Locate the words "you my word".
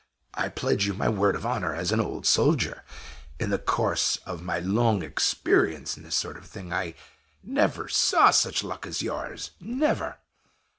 0.87-1.35